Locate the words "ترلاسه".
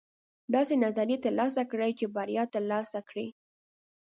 1.25-1.61, 2.53-2.99